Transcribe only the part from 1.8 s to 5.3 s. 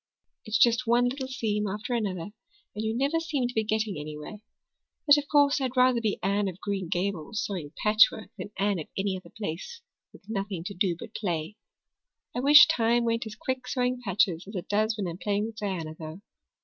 another and you never seem to be getting anywhere. But of